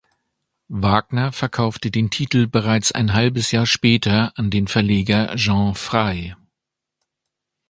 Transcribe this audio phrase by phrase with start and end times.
[0.71, 6.33] Wagner verkaufte den Titel bereits ein halbes Jahr später an den Verleger Jean Frey.